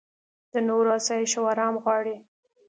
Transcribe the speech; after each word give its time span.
د 0.53 0.55
نورو 0.67 0.89
اسایش 0.99 1.31
او 1.39 1.45
ارام 1.53 1.75
غواړې. 1.83 2.15